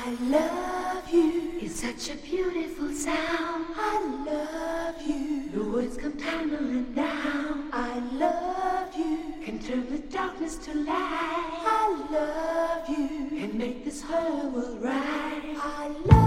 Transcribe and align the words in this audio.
I 0.00 0.10
love 0.30 1.12
you 1.12 1.58
It's 1.60 1.80
such 1.80 2.14
a 2.14 2.16
beautiful 2.18 2.92
sound. 2.92 3.66
I 3.76 3.96
love 4.30 5.02
you. 5.02 5.48
The 5.50 5.64
words 5.64 5.96
come 5.96 6.12
tumbling 6.12 6.92
down. 6.94 7.68
I 7.72 7.98
love 8.12 8.96
you 8.96 9.34
can 9.44 9.58
turn 9.58 9.90
the 9.90 9.98
darkness 9.98 10.54
to 10.66 10.74
light. 10.74 11.64
I 11.66 12.06
love 12.12 12.88
you 12.88 13.08
Can 13.40 13.58
make 13.58 13.84
this 13.84 14.00
whole 14.02 14.50
world 14.50 14.80
right. 14.80 15.56
I 15.56 15.88
love 16.04 16.17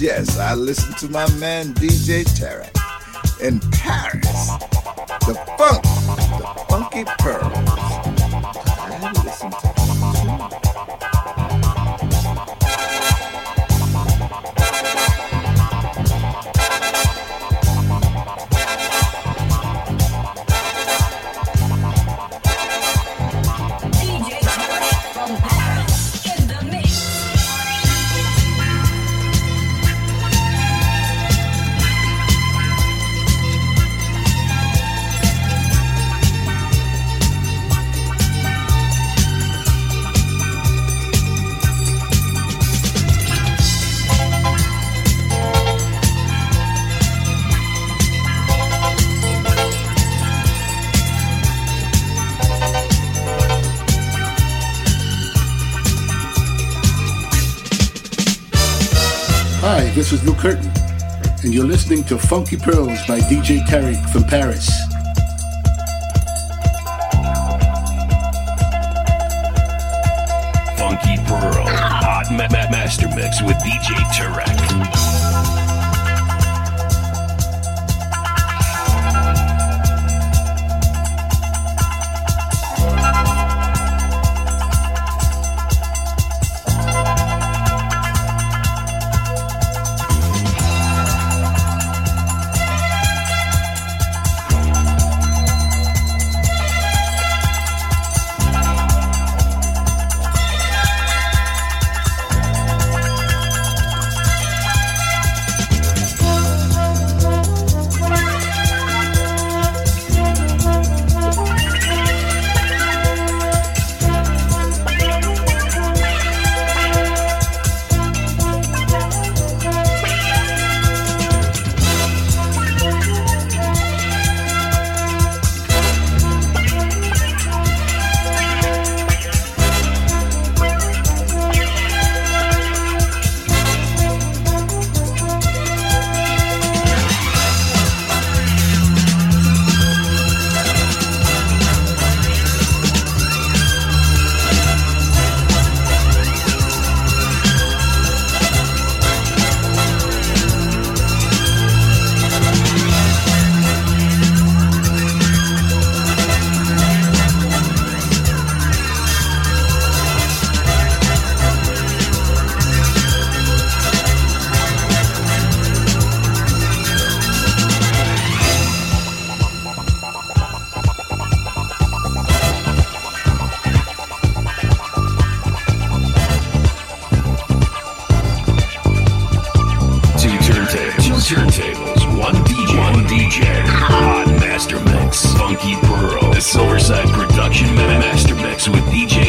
yes, 0.00 0.38
I 0.38 0.54
listen 0.54 0.94
to 0.94 1.08
my 1.12 1.28
man 1.34 1.74
DJ 1.74 2.24
Tarek 2.24 2.74
in 3.40 3.60
Paris. 3.70 4.48
The 5.26 5.34
funk, 5.58 5.82
the 5.82 6.64
funky 6.68 7.04
pearl. 7.18 7.83
is 60.14 60.24
Lou 60.24 60.34
Curtin, 60.34 60.70
and 61.42 61.52
you're 61.52 61.66
listening 61.66 62.04
to 62.04 62.16
Funky 62.16 62.56
Pearls 62.56 63.04
by 63.08 63.18
DJ 63.20 63.58
Tarek 63.66 64.08
from 64.10 64.22
Paris. 64.22 64.68
Funky 70.78 71.16
Pearl, 71.26 71.66
hot 71.66 72.26
ma- 72.30 72.48
ma- 72.52 72.70
master 72.70 73.08
mix 73.16 73.42
with 73.42 73.56
DJ 73.58 73.94
Tarek. 74.14 74.53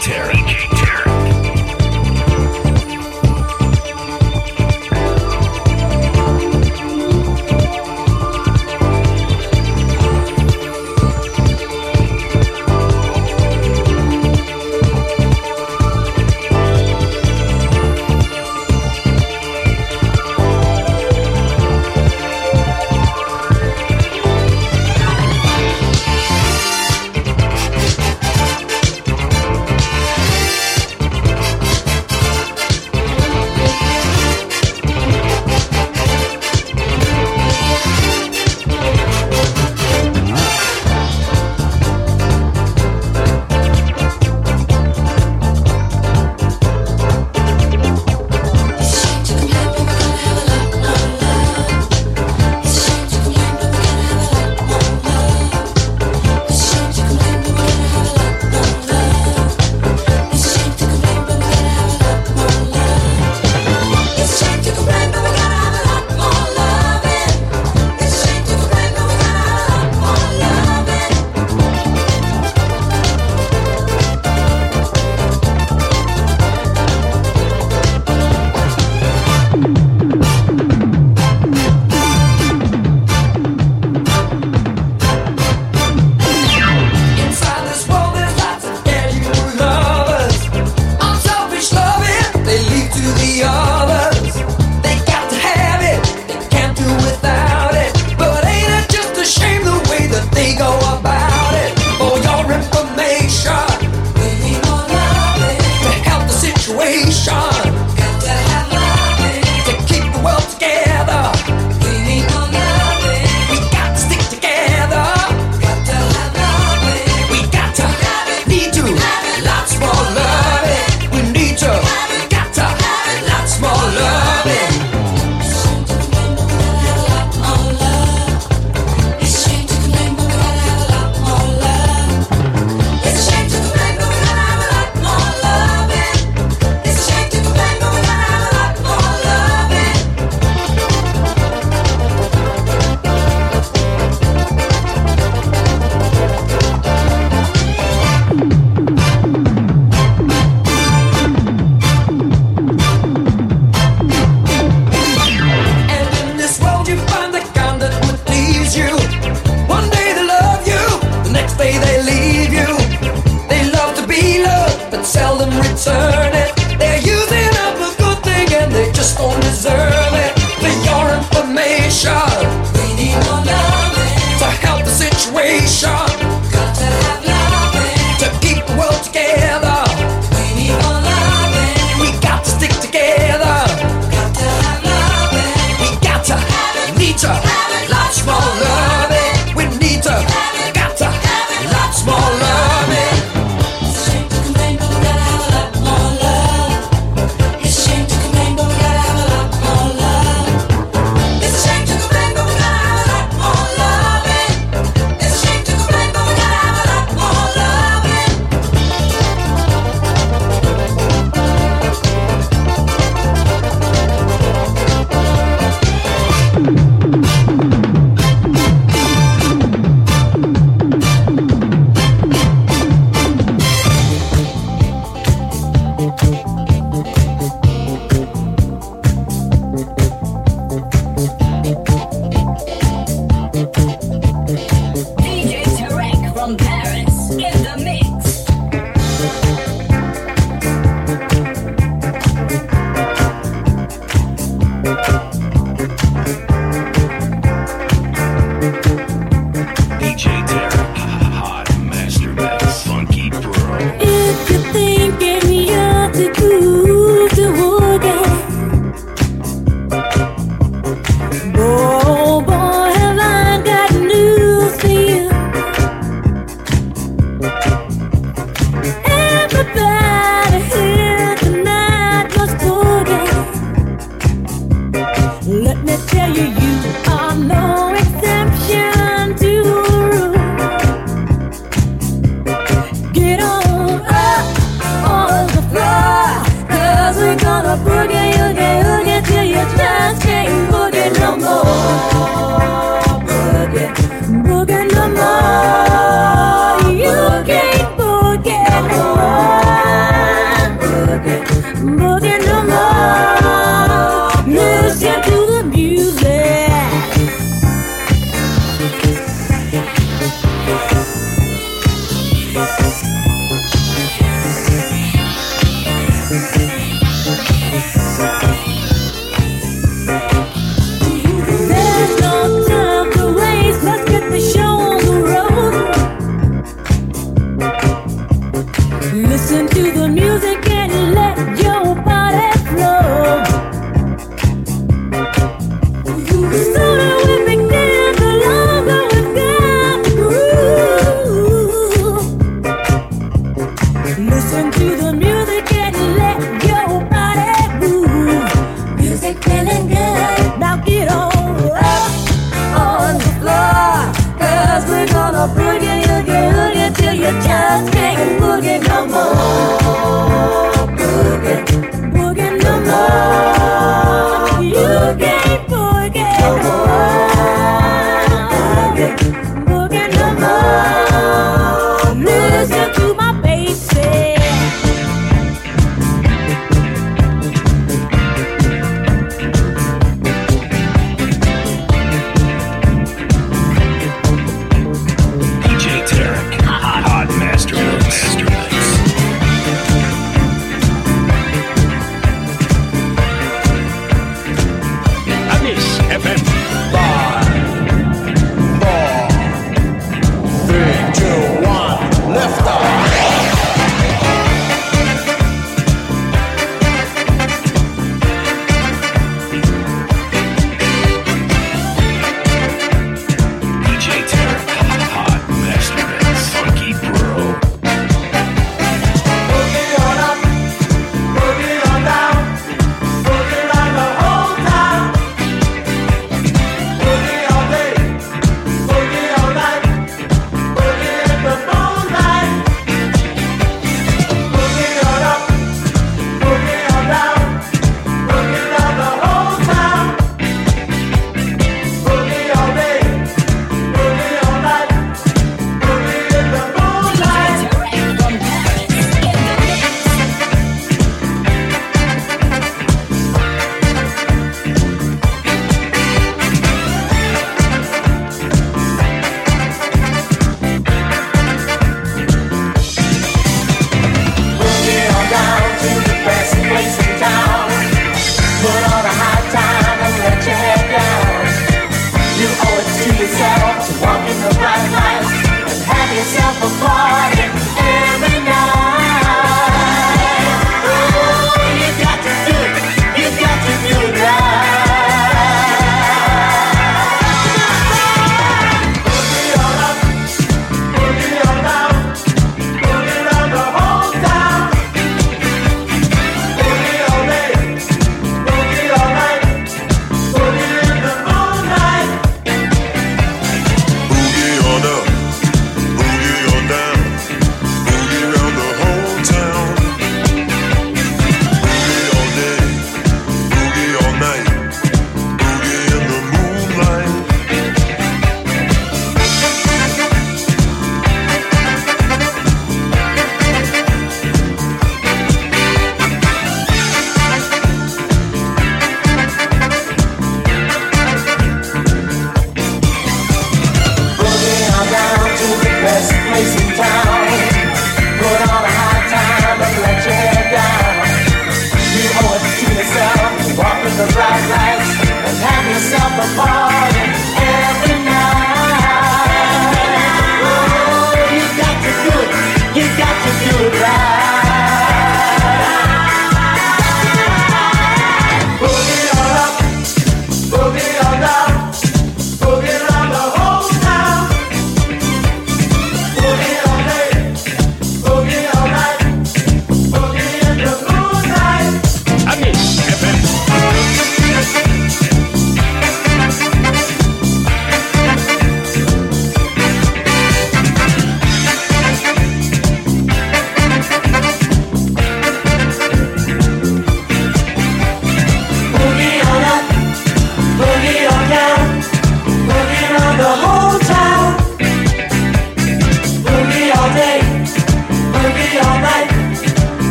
Tarek. 0.00 0.37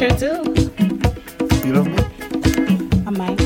Sure 0.00 0.08
do. 0.16 0.32
You 1.62 1.74
love 1.74 1.86
me? 1.86 1.98
I 3.06 3.10
might. 3.10 3.38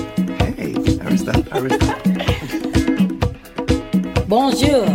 Hey, 0.54 0.76
I 1.00 1.08
respect, 1.10 1.52
I 1.52 1.58
respect. 1.58 2.04
Bonjour, 4.28 4.86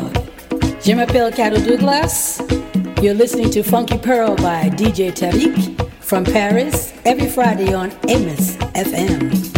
je 0.82 0.94
m'appelle 0.96 1.34
Carol 1.34 1.60
Douglas. 1.62 2.42
You're 3.02 3.14
listening 3.14 3.50
to 3.50 3.62
Funky 3.62 3.98
Pearl 3.98 4.38
by 4.38 4.70
DJ 4.70 5.12
Tarek 5.12 5.86
from 6.00 6.24
Paris 6.24 6.94
every 7.04 7.28
Friday 7.28 7.74
on 7.74 7.92
Amos 8.08 8.56
FM. 8.74 9.49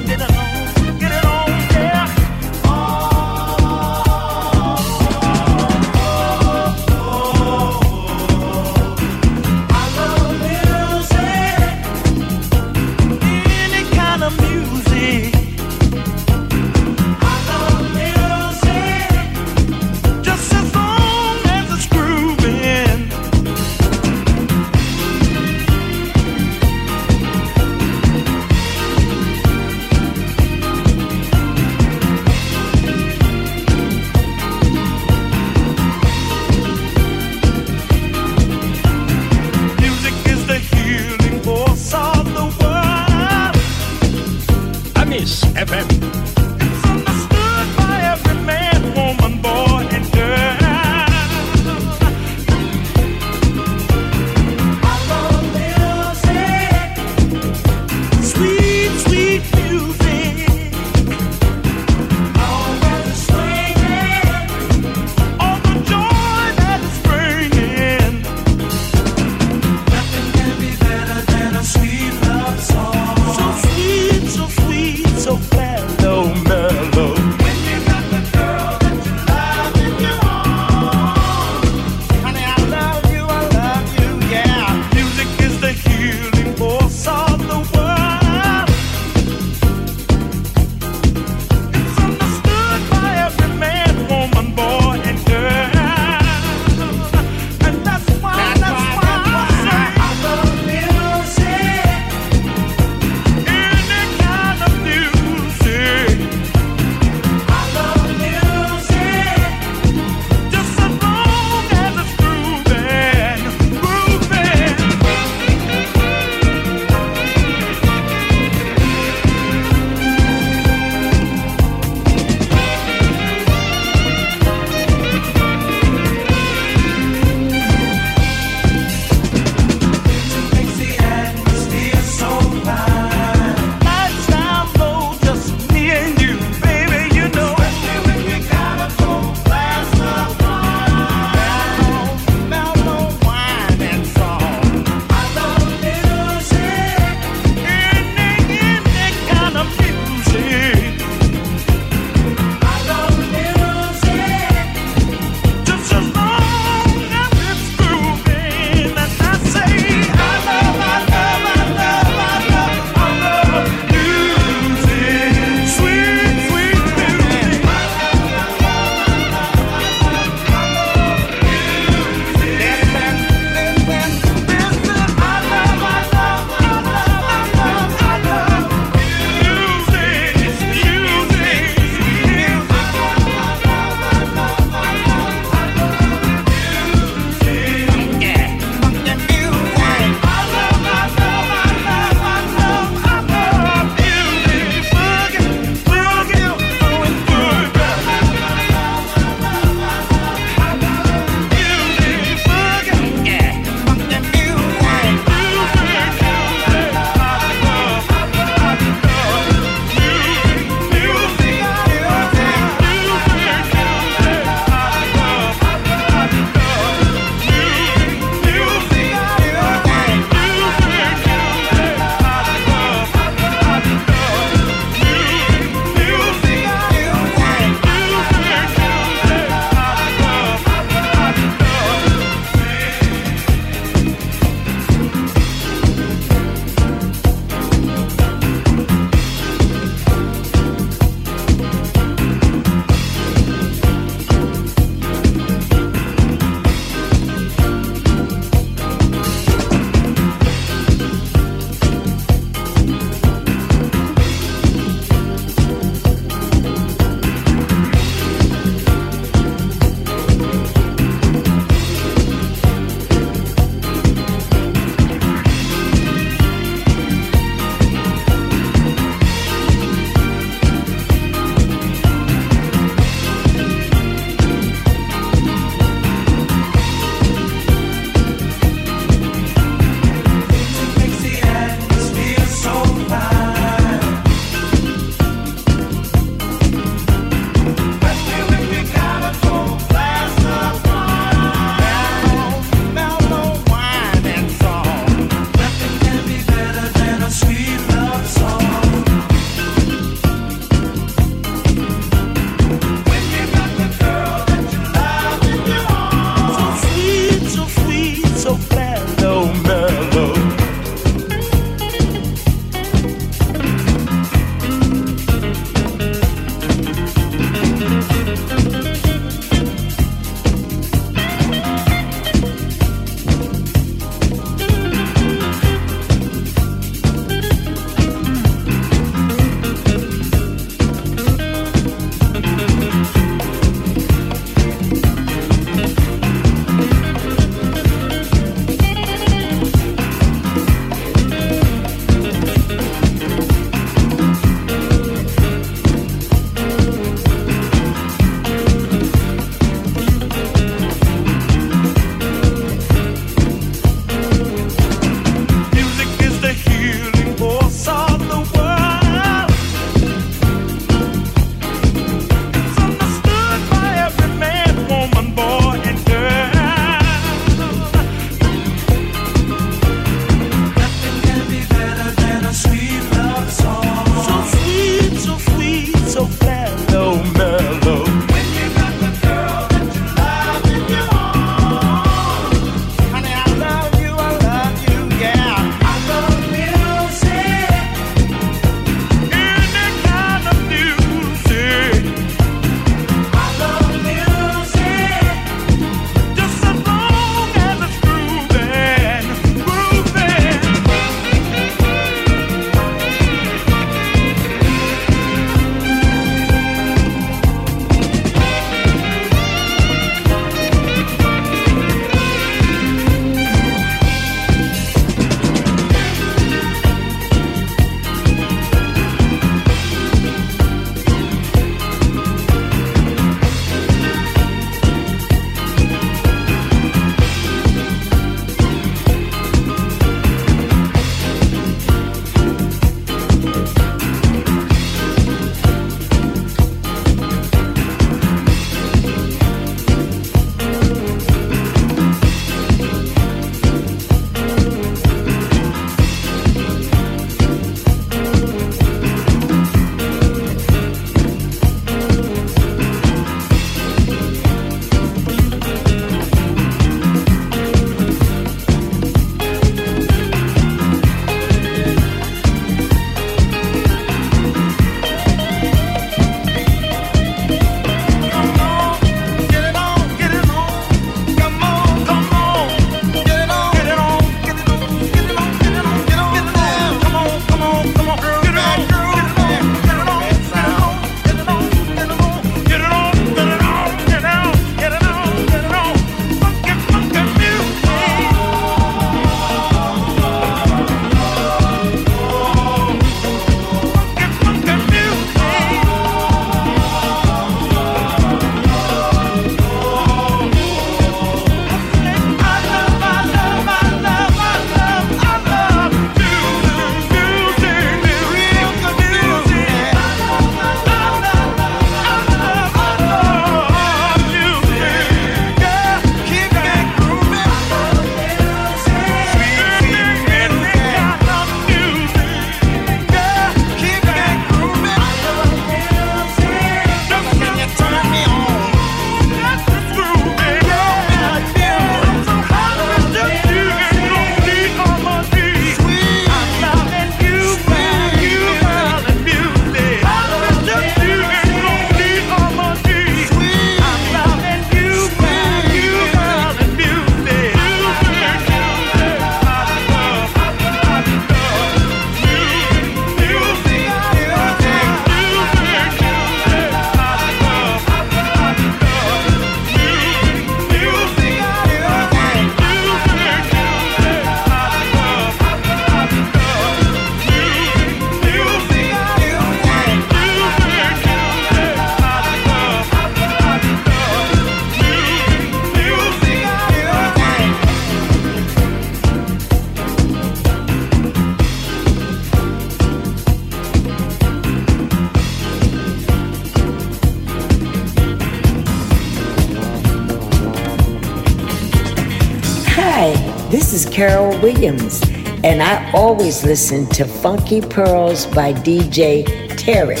Williams. 594.48 595.02
And 595.44 595.62
I 595.62 595.90
always 595.92 596.42
listen 596.42 596.86
to 596.96 597.04
Funky 597.04 597.60
Pearls 597.60 598.24
by 598.26 598.54
DJ 598.54 599.24
Tarek 599.62 600.00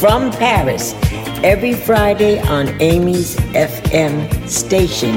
from 0.00 0.30
Paris 0.30 0.94
every 1.42 1.74
Friday 1.74 2.40
on 2.42 2.68
Amy's 2.80 3.34
FM 3.52 4.14
station. 4.48 5.16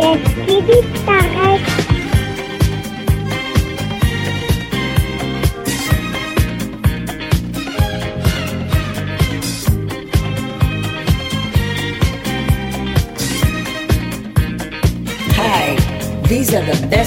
Est-ce 0.00 0.34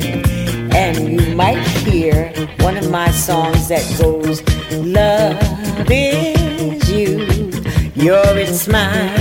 station. 0.00 0.72
And 0.74 1.20
you 1.20 1.34
might 1.34 1.66
hear 1.84 2.32
one 2.60 2.76
of 2.76 2.90
my 2.90 3.10
songs 3.10 3.68
that 3.68 3.84
goes, 3.98 4.42
Love 4.72 5.38
is 5.90 6.90
you, 6.90 7.26
you're 7.94 8.36
its 8.36 8.62
smile. 8.62 9.16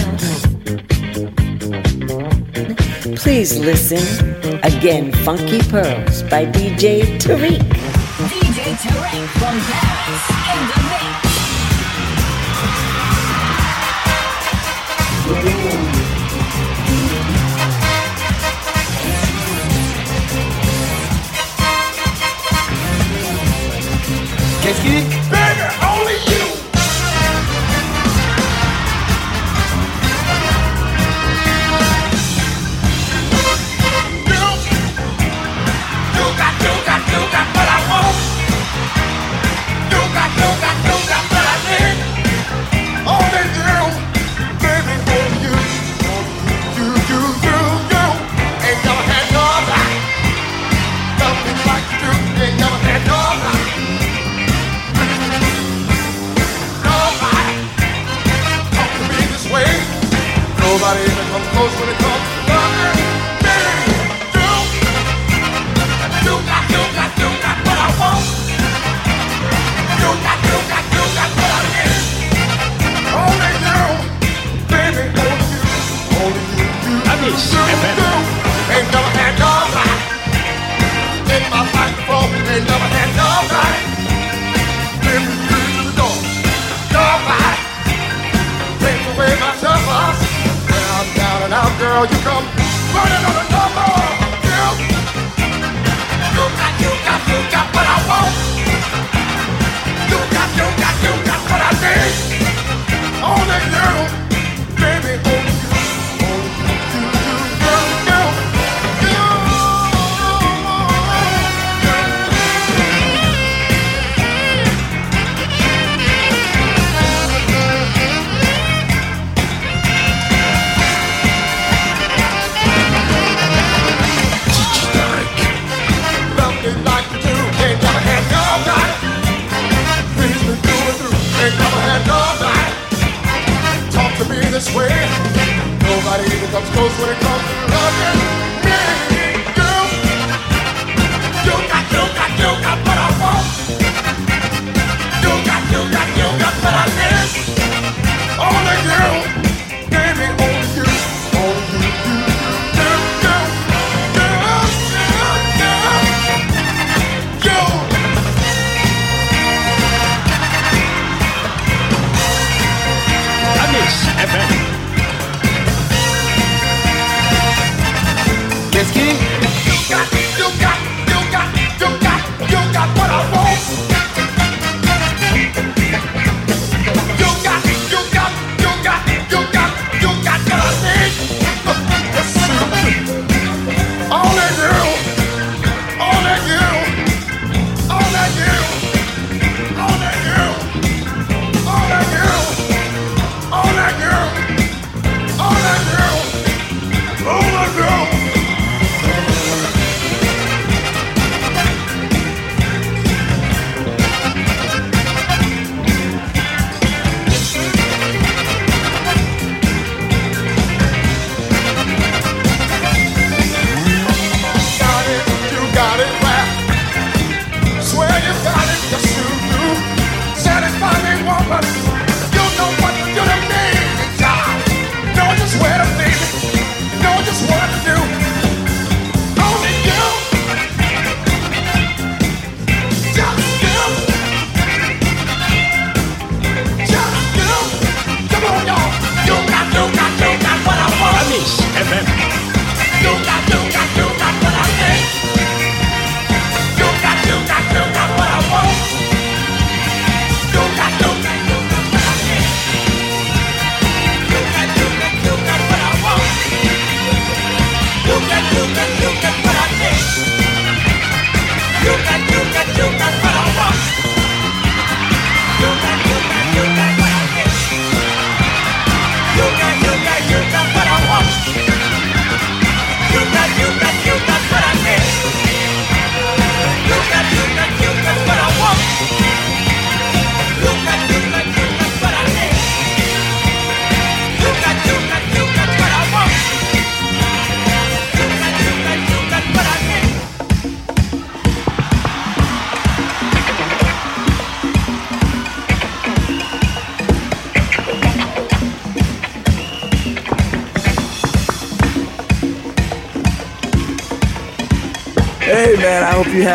Please 3.15 3.57
listen 3.57 4.03
again, 4.63 5.11
Funky 5.23 5.59
Pearls 5.69 6.23
by 6.23 6.45
DJ 6.45 7.17
Tarek. 7.19 7.59
DJ 8.29 8.75
Tarek 8.75 9.27
from 9.39 9.59
Paris. 9.59 10.34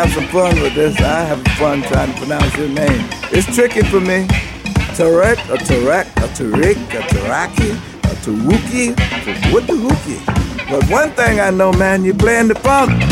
have 0.01 0.13
some 0.13 0.27
fun 0.29 0.59
with 0.61 0.73
this. 0.73 0.99
I 0.99 1.21
have 1.25 1.43
fun 1.59 1.83
trying 1.83 2.11
to 2.11 2.17
pronounce 2.17 2.57
your 2.57 2.69
name. 2.69 3.07
It's 3.31 3.53
tricky 3.53 3.83
for 3.83 3.99
me. 3.99 4.25
Tarek, 4.97 5.37
a 5.53 5.57
Tarek, 5.57 6.07
a 6.17 6.27
Tarek, 6.33 6.75
a 6.97 7.01
Taraki, 7.13 7.71
a 8.05 8.15
Tawuki, 8.25 8.93
a 8.93 9.33
Wutawuki. 9.51 10.71
But 10.71 10.89
one 10.89 11.11
thing 11.11 11.39
I 11.39 11.51
know, 11.51 11.71
man, 11.73 12.03
you're 12.03 12.15
playing 12.15 12.47
the 12.47 12.55
funk. 12.55 13.10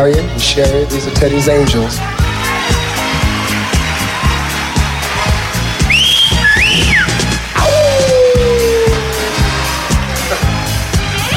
carry 0.00 0.12
it, 0.12 0.32
you 0.32 0.38
share 0.38 0.76
it. 0.82 0.88
These 0.88 1.06
are 1.06 1.10
Teddy's 1.10 1.46
Angels. 1.46 1.98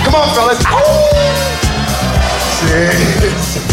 Come 0.06 0.16
on, 0.16 0.34
fellas. 0.34 0.60
See? 3.68 3.73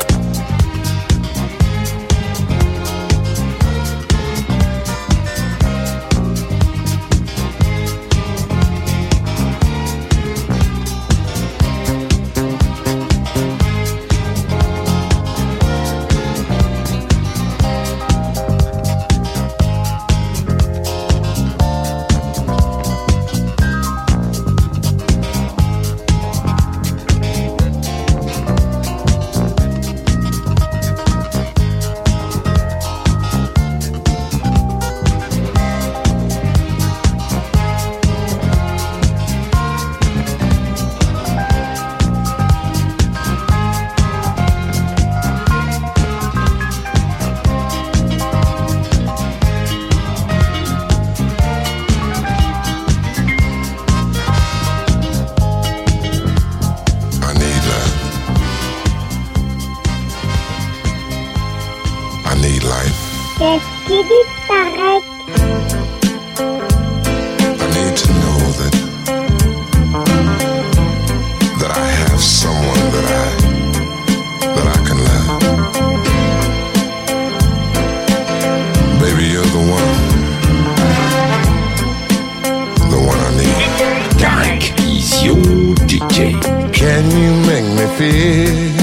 Can 86.21 87.09
you 87.09 87.33
make 87.49 87.65
me 87.77 87.85
feel 87.97 88.75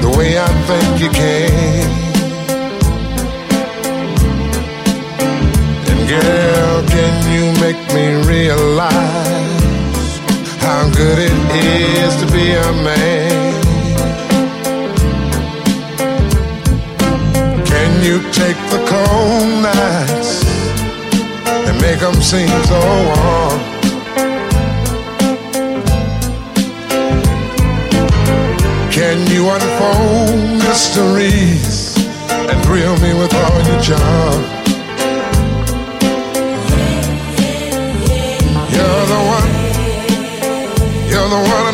the 0.00 0.14
way 0.16 0.38
I 0.38 0.48
think 0.68 1.00
you 1.02 1.10
can? 1.10 1.88
And 5.90 6.08
girl, 6.08 6.82
can 6.88 7.14
you 7.34 7.44
make 7.60 7.80
me 7.92 8.06
realize 8.26 8.92
how 10.64 10.88
good 10.96 11.18
it 11.18 11.36
is 11.60 12.16
to 12.22 12.26
be 12.32 12.52
a 12.52 12.72
man? 12.88 13.52
Can 17.66 18.02
you 18.02 18.22
take 18.32 18.56
the 18.72 18.80
cold 18.88 19.62
nights 19.62 20.44
and 21.44 21.78
make 21.82 22.00
them 22.00 22.14
seem 22.22 22.48
so 22.64 22.80
warm? 22.80 23.71
You 29.42 29.50
unfold 29.50 30.38
mysteries 30.58 31.96
and 32.28 32.64
thrill 32.64 32.96
me 32.98 33.12
with 33.12 33.34
all 33.34 33.62
your 33.66 33.80
charm? 33.80 34.42
You're 38.74 39.06
the 39.12 39.20
one, 39.36 39.52
you're 41.10 41.30
the 41.36 41.42
one 41.58 41.71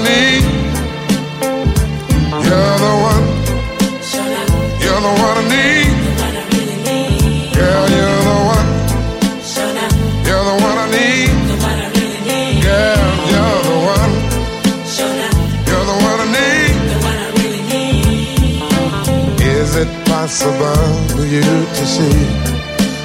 it 20.41 20.59
possible 20.59 21.17
for 21.17 21.25
you 21.25 21.41
to 21.41 21.87
see 21.87 22.13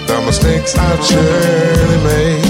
the 0.07 0.21
mistakes 0.25 0.75
I've 0.77 1.03
surely 1.03 1.97
made? 2.03 2.43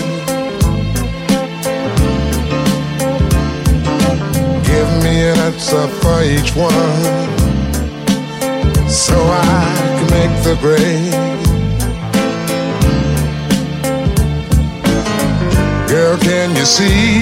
Give 4.66 4.90
me 5.04 5.16
an 5.30 5.38
answer 5.38 5.88
for 6.02 6.24
each 6.24 6.56
one 6.56 7.04
so 8.90 9.16
I 9.16 9.76
can 9.96 10.10
make 10.12 10.44
the 10.44 10.56
grade. 10.60 11.14
Girl, 15.88 16.18
can 16.18 16.56
you 16.56 16.66
see 16.66 17.22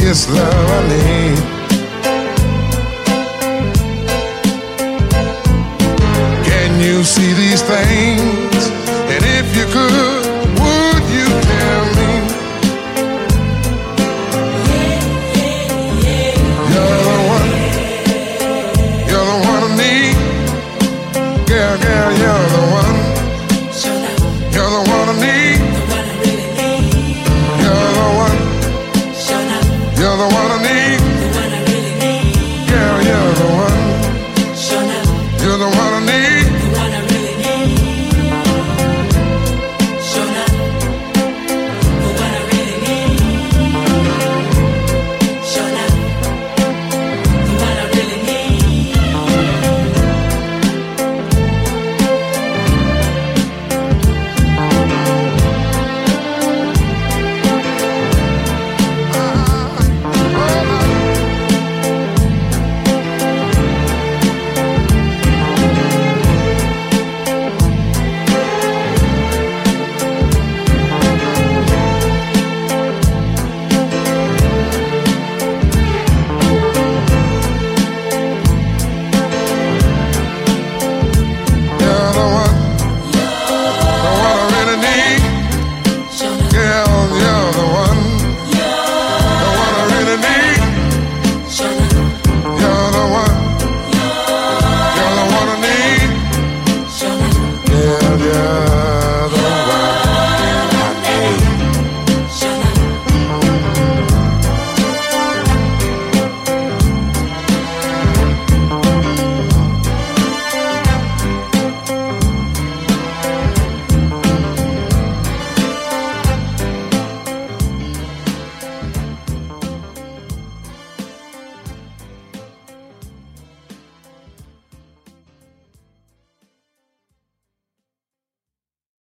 it's 0.00 0.30
love 0.30 0.70
I 0.70 0.88
need? 0.88 1.57
See 7.18 7.32
these 7.32 7.62
things 7.62 8.27